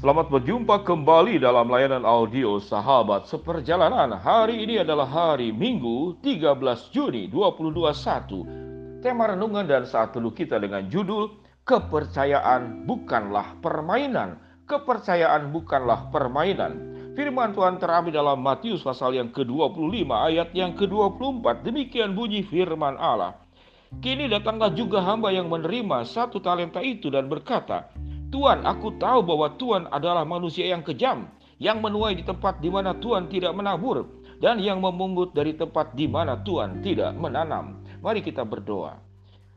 [0.00, 4.16] Selamat berjumpa kembali dalam layanan audio Sahabat Seperjalanan.
[4.16, 6.56] Hari ini adalah hari Minggu 13
[6.88, 9.04] Juni 2021.
[9.04, 11.36] Tema renungan dan saat teduh kita dengan judul
[11.68, 14.40] Kepercayaan bukanlah permainan.
[14.64, 16.80] Kepercayaan bukanlah permainan.
[17.12, 21.60] Firman Tuhan terambil dalam Matius pasal yang ke-25 ayat yang ke-24.
[21.60, 23.36] Demikian bunyi firman Allah.
[24.00, 27.92] Kini datanglah juga hamba yang menerima satu talenta itu dan berkata,
[28.30, 31.26] Tuhan, aku tahu bahwa Tuhan adalah manusia yang kejam,
[31.58, 34.06] yang menuai di tempat di mana Tuhan tidak menabur,
[34.38, 37.82] dan yang memungut dari tempat di mana Tuhan tidak menanam.
[37.98, 39.02] Mari kita berdoa.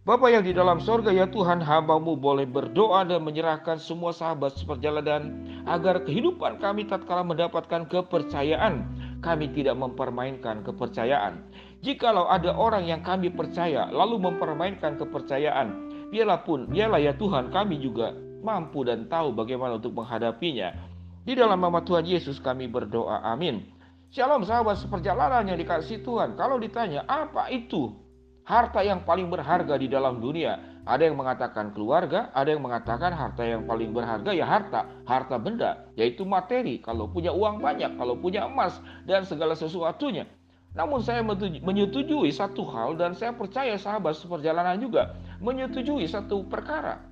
[0.00, 5.44] Bapa yang di dalam sorga ya Tuhan hambamu boleh berdoa dan menyerahkan semua sahabat seperjalanan
[5.68, 8.88] agar kehidupan kami tatkala mendapatkan kepercayaan
[9.20, 11.44] kami tidak mempermainkan kepercayaan.
[11.84, 15.68] Jikalau ada orang yang kami percaya lalu mempermainkan kepercayaan,
[16.08, 20.72] biarlah pun, biarlah ya Tuhan kami juga mampu dan tahu bagaimana untuk menghadapinya.
[21.20, 23.20] Di dalam nama Tuhan Yesus kami berdoa.
[23.22, 23.68] Amin.
[24.10, 26.34] Shalom sahabat seperjalanan yang dikasih Tuhan.
[26.34, 27.94] Kalau ditanya apa itu
[28.42, 30.82] harta yang paling berharga di dalam dunia?
[30.82, 35.86] Ada yang mengatakan keluarga, ada yang mengatakan harta yang paling berharga ya harta, harta benda,
[35.94, 36.80] yaitu materi.
[36.80, 40.26] Kalau punya uang banyak, kalau punya emas dan segala sesuatunya.
[40.72, 41.20] Namun saya
[41.62, 47.09] menyetujui satu hal dan saya percaya sahabat seperjalanan juga menyetujui satu perkara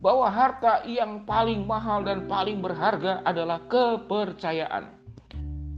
[0.00, 4.92] bahwa harta yang paling mahal dan paling berharga adalah kepercayaan.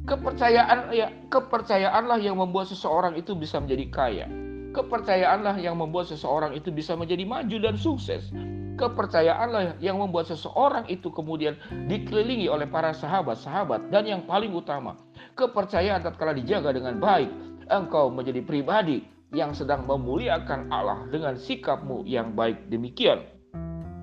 [0.08, 4.26] Kepercayaan ya, kepercayaanlah yang membuat seseorang itu bisa menjadi kaya.
[4.72, 8.32] Kepercayaanlah yang membuat seseorang itu bisa menjadi maju dan sukses.
[8.78, 11.58] Kepercayaanlah yang membuat seseorang itu kemudian
[11.90, 14.94] dikelilingi oleh para sahabat-sahabat dan yang paling utama,
[15.34, 17.28] kepercayaan tatkala dijaga dengan baik,
[17.68, 19.02] engkau menjadi pribadi
[19.34, 23.37] yang sedang memuliakan Allah dengan sikapmu yang baik demikian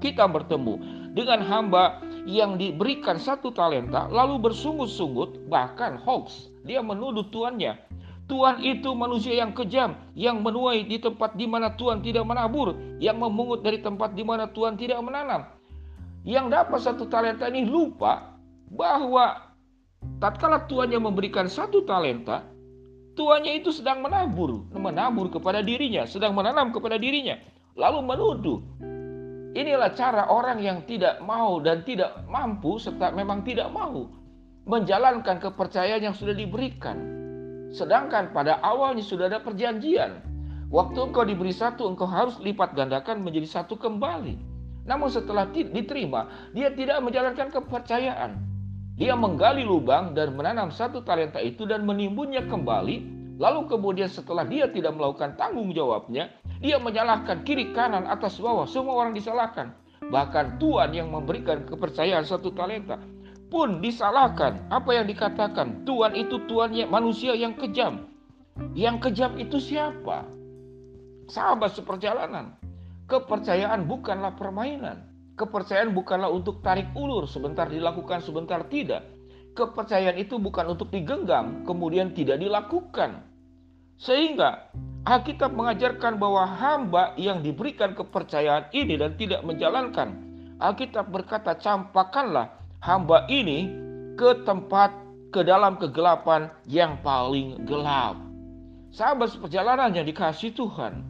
[0.04, 0.80] kita bertemu
[1.16, 6.52] dengan hamba yang diberikan satu talenta lalu bersungut-sungut bahkan hoax.
[6.66, 7.78] Dia menuduh tuannya.
[8.26, 13.22] Tuhan itu manusia yang kejam yang menuai di tempat di mana Tuhan tidak menabur yang
[13.22, 15.46] memungut dari tempat di mana Tuhan tidak menanam.
[16.26, 18.34] Yang dapat satu talenta ini lupa
[18.74, 19.46] bahwa
[20.18, 22.42] tatkala tuannya memberikan satu talenta
[23.16, 27.40] tuannya itu sedang menabur menabur kepada dirinya sedang menanam kepada dirinya
[27.80, 28.60] lalu menuduh
[29.56, 34.12] Inilah cara orang yang tidak mau dan tidak mampu serta memang tidak mau
[34.68, 37.00] menjalankan kepercayaan yang sudah diberikan.
[37.72, 40.20] Sedangkan pada awalnya sudah ada perjanjian.
[40.68, 44.36] Waktu engkau diberi satu, engkau harus lipat gandakan menjadi satu kembali.
[44.84, 48.36] Namun setelah diterima, dia tidak menjalankan kepercayaan.
[49.00, 53.16] Dia menggali lubang dan menanam satu talenta itu dan menimbunnya kembali.
[53.40, 59.04] Lalu kemudian setelah dia tidak melakukan tanggung jawabnya, dia menyalahkan kiri kanan atas bawah, semua
[59.04, 59.76] orang disalahkan.
[60.06, 63.02] Bahkan Tuhan yang memberikan kepercayaan satu talenta
[63.50, 64.68] pun disalahkan.
[64.70, 65.88] Apa yang dikatakan?
[65.88, 68.10] Tuhan itu Tuhannya manusia yang kejam.
[68.76, 70.28] Yang kejam itu siapa?
[71.32, 72.56] Sahabat seperjalanan.
[73.06, 75.08] Kepercayaan bukanlah permainan.
[75.36, 79.04] Kepercayaan bukanlah untuk tarik ulur, sebentar dilakukan, sebentar tidak.
[79.56, 83.24] Kepercayaan itu bukan untuk digenggam, kemudian tidak dilakukan.
[84.00, 84.72] Sehingga
[85.06, 90.18] Alkitab mengajarkan bahwa hamba yang diberikan kepercayaan ini dan tidak menjalankan.
[90.58, 93.70] Alkitab berkata, campakkanlah hamba ini
[94.18, 94.90] ke tempat
[95.30, 98.18] ke dalam kegelapan yang paling gelap.
[98.90, 101.06] Sahabat perjalanan yang dikasih Tuhan,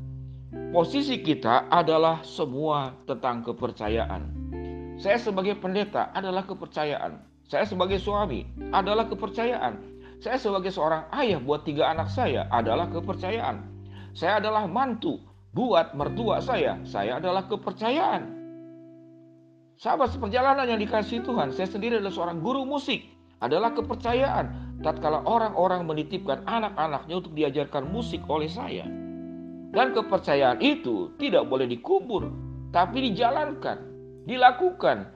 [0.75, 4.27] posisi kita adalah semua tentang kepercayaan.
[4.99, 7.15] Saya sebagai pendeta adalah kepercayaan.
[7.47, 8.43] Saya sebagai suami
[8.75, 9.79] adalah kepercayaan.
[10.19, 13.74] Saya sebagai seorang ayah buat tiga anak saya adalah kepercayaan.
[14.15, 15.19] Saya adalah mantu
[15.51, 16.79] buat mertua saya.
[16.87, 18.31] Saya adalah kepercayaan.
[19.75, 23.03] Sahabat seperjalanan yang dikasih Tuhan, saya sendiri adalah seorang guru musik.
[23.43, 24.79] Adalah kepercayaan.
[24.79, 28.87] Tatkala orang-orang menitipkan anak-anaknya untuk diajarkan musik oleh saya.
[29.75, 32.31] Dan kepercayaan itu tidak boleh dikubur,
[32.71, 33.83] tapi dijalankan,
[34.23, 35.11] dilakukan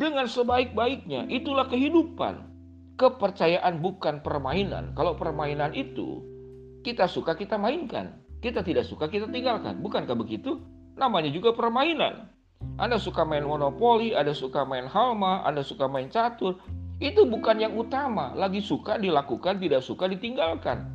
[0.00, 1.28] dengan sebaik-baiknya.
[1.28, 2.48] Itulah kehidupan.
[2.96, 4.96] Kepercayaan bukan permainan.
[4.96, 6.24] Kalau permainan itu
[6.80, 8.16] kita suka kita mainkan.
[8.40, 9.84] Kita tidak suka, kita tinggalkan.
[9.84, 10.64] Bukankah begitu?
[10.96, 12.28] Namanya juga permainan.
[12.80, 16.56] Anda suka main monopoli, Anda suka main halma, Anda suka main catur.
[17.00, 18.32] Itu bukan yang utama.
[18.36, 20.88] Lagi suka dilakukan, tidak suka ditinggalkan.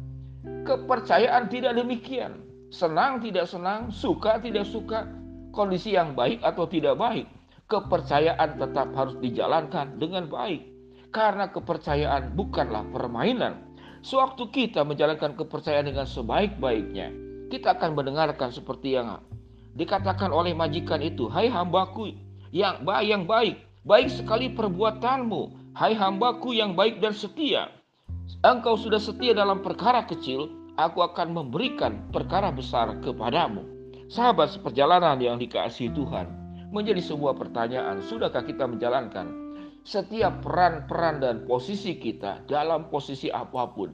[0.66, 2.42] Kepercayaan tidak demikian.
[2.74, 5.06] Senang tidak senang, suka tidak suka,
[5.54, 7.26] kondisi yang baik atau tidak baik.
[7.66, 10.62] Kepercayaan tetap harus dijalankan dengan baik.
[11.10, 13.74] Karena kepercayaan bukanlah permainan.
[14.06, 17.10] Sewaktu kita menjalankan kepercayaan dengan sebaik-baiknya,
[17.52, 19.22] kita akan mendengarkan seperti yang
[19.76, 22.16] dikatakan oleh majikan itu, "Hai hambaku
[22.50, 27.70] yang baik, yang baik, Baik sekali perbuatanmu, hai hambaku yang baik dan setia.
[28.42, 33.62] Engkau sudah setia dalam perkara kecil, aku akan memberikan perkara besar kepadamu.
[34.10, 36.26] Sahabat seperjalanan yang dikasihi Tuhan,
[36.74, 39.30] menjadi sebuah pertanyaan, sudahkah kita menjalankan
[39.86, 43.94] setiap peran-peran dan posisi kita dalam posisi apa pun?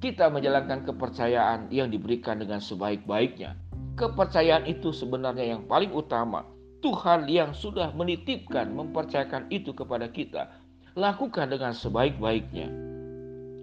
[0.00, 3.52] Kita menjalankan kepercayaan yang diberikan dengan sebaik-baiknya.
[4.00, 6.48] Kepercayaan itu sebenarnya yang paling utama.
[6.80, 10.48] Tuhan yang sudah menitipkan, mempercayakan itu kepada kita.
[10.96, 12.72] Lakukan dengan sebaik-baiknya.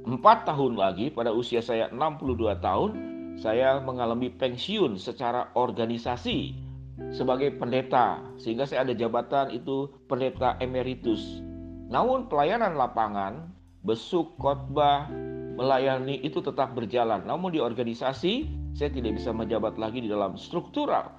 [0.05, 2.91] Empat tahun lagi pada usia saya 62 tahun,
[3.41, 6.53] saya mengalami pensiun secara organisasi
[7.13, 11.41] sebagai pendeta sehingga saya ada jabatan itu pendeta emeritus.
[11.89, 13.56] Namun pelayanan lapangan,
[13.87, 15.07] besuk khotbah,
[15.55, 17.23] melayani itu tetap berjalan.
[17.23, 21.15] Namun di organisasi saya tidak bisa menjabat lagi di dalam struktural.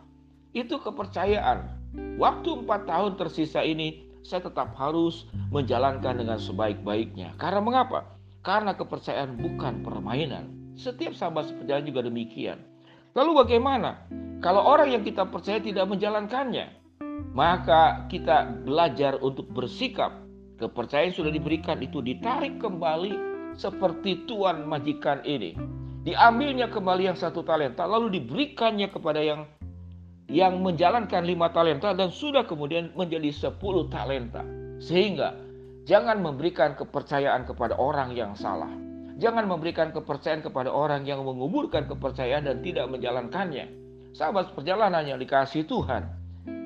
[0.52, 1.80] Itu kepercayaan.
[2.20, 7.34] Waktu empat tahun tersisa ini saya tetap harus menjalankan dengan sebaik-baiknya.
[7.40, 8.14] Karena mengapa?
[8.44, 10.76] Karena kepercayaan bukan permainan.
[10.78, 12.62] Setiap sahabat seperjalanan juga demikian.
[13.16, 14.06] Lalu bagaimana?
[14.38, 16.70] Kalau orang yang kita percaya tidak menjalankannya,
[17.34, 20.27] maka kita belajar untuk bersikap.
[20.58, 23.14] Kepercayaan sudah diberikan itu ditarik kembali
[23.54, 25.54] seperti tuan majikan ini.
[26.02, 29.46] Diambilnya kembali yang satu talenta, lalu diberikannya kepada yang
[30.26, 34.42] yang menjalankan lima talenta dan sudah kemudian menjadi sepuluh talenta.
[34.82, 35.38] Sehingga
[35.86, 38.70] jangan memberikan kepercayaan kepada orang yang salah.
[39.18, 43.66] Jangan memberikan kepercayaan kepada orang yang menguburkan kepercayaan dan tidak menjalankannya.
[44.14, 46.06] Sahabat perjalanan yang dikasih Tuhan,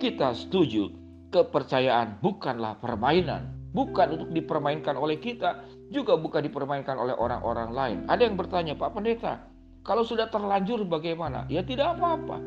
[0.01, 0.93] kita setuju
[1.33, 3.62] kepercayaan bukanlah permainan.
[3.73, 7.99] Bukan untuk dipermainkan oleh kita, juga bukan dipermainkan oleh orang-orang lain.
[8.09, 9.49] Ada yang bertanya, Pak Pendeta,
[9.83, 11.49] kalau sudah terlanjur bagaimana?
[11.49, 12.39] Ya tidak apa-apa.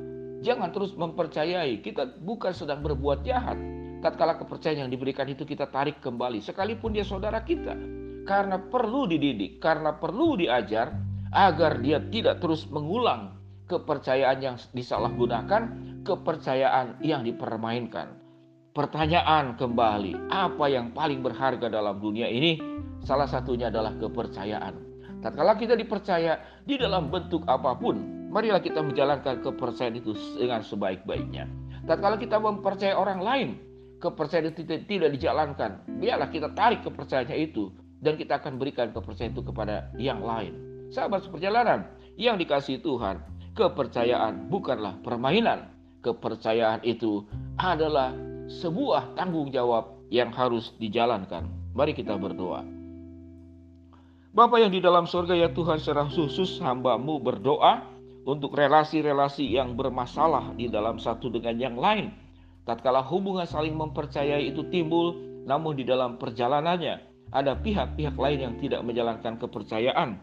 [0.46, 3.58] Jangan terus mempercayai, kita bukan sedang berbuat jahat.
[4.06, 7.74] Tatkala kepercayaan yang diberikan itu kita tarik kembali, sekalipun dia saudara kita
[8.26, 10.94] karena perlu dididik, karena perlu diajar
[11.34, 15.62] agar dia tidak terus mengulang kepercayaan yang disalahgunakan,
[16.06, 18.25] kepercayaan yang dipermainkan.
[18.76, 22.60] Pertanyaan kembali, apa yang paling berharga dalam dunia ini?
[23.08, 24.76] Salah satunya adalah kepercayaan.
[25.24, 27.96] Tatkala kita dipercaya di dalam bentuk apa pun,
[28.28, 31.48] marilah kita menjalankan kepercayaan itu dengan sebaik-baiknya.
[31.88, 33.50] Tatkala kita mempercayai orang lain,
[34.04, 37.72] kepercayaan itu tidak dijalankan, biarlah kita tarik kepercayaannya itu
[38.04, 40.52] dan kita akan berikan kepercayaan itu kepada yang lain.
[40.92, 41.88] Sahabat seperjalanan
[42.20, 43.24] yang dikasih Tuhan,
[43.56, 45.72] kepercayaan bukanlah permainan.
[46.04, 47.24] Kepercayaan itu
[47.56, 51.50] adalah sebuah tanggung jawab yang harus dijalankan.
[51.74, 52.62] Mari kita berdoa.
[54.36, 57.88] Bapak yang di dalam surga ya Tuhan secara khusus hambamu berdoa
[58.28, 62.12] untuk relasi-relasi yang bermasalah di dalam satu dengan yang lain.
[62.68, 65.16] Tatkala hubungan saling mempercayai itu timbul,
[65.46, 67.00] namun di dalam perjalanannya
[67.32, 70.20] ada pihak-pihak lain yang tidak menjalankan kepercayaan.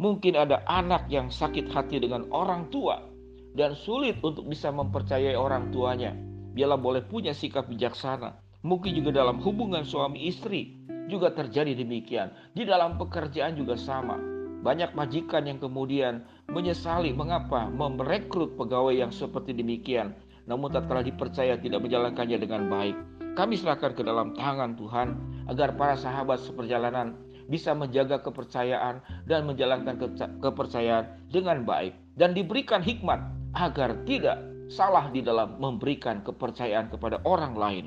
[0.00, 3.04] Mungkin ada anak yang sakit hati dengan orang tua
[3.52, 6.31] dan sulit untuk bisa mempercayai orang tuanya.
[6.52, 8.36] Biarlah boleh punya sikap bijaksana.
[8.62, 10.78] Mungkin juga dalam hubungan suami istri
[11.10, 12.30] juga terjadi demikian.
[12.54, 14.20] Di dalam pekerjaan juga sama.
[14.62, 20.14] Banyak majikan yang kemudian menyesali mengapa merekrut pegawai yang seperti demikian.
[20.46, 22.96] Namun tak tatkala dipercaya tidak menjalankannya dengan baik.
[23.32, 25.08] Kami serahkan ke dalam tangan Tuhan
[25.48, 27.16] agar para sahabat seperjalanan
[27.48, 29.98] bisa menjaga kepercayaan dan menjalankan
[30.38, 33.18] kepercayaan dengan baik dan diberikan hikmat
[33.56, 37.84] agar tidak salah di dalam memberikan kepercayaan kepada orang lain.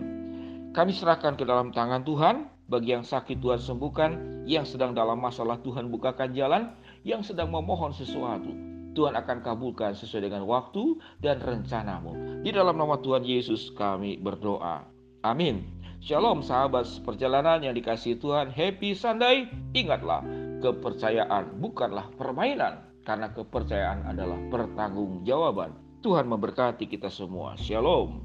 [0.69, 4.11] Kami serahkan ke dalam tangan Tuhan bagi yang sakit Tuhan sembuhkan,
[4.45, 8.53] yang sedang dalam masalah Tuhan bukakan jalan, yang sedang memohon sesuatu.
[8.95, 12.41] Tuhan akan kabulkan sesuai dengan waktu dan rencanamu.
[12.45, 14.87] Di dalam nama Tuhan Yesus kami berdoa.
[15.25, 15.67] Amin.
[15.99, 18.53] Shalom sahabat perjalanan yang dikasih Tuhan.
[18.53, 19.49] Happy Sunday.
[19.73, 20.23] Ingatlah,
[20.63, 22.87] kepercayaan bukanlah permainan.
[23.05, 25.84] Karena kepercayaan adalah pertanggungjawaban.
[26.05, 27.57] Tuhan memberkati kita semua.
[27.57, 28.21] Shalom.